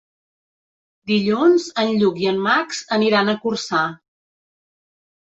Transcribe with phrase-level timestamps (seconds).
[1.09, 3.83] Dilluns en Lluc i en Max aniran a Corçà.